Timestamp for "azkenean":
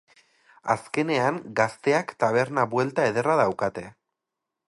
0.75-1.37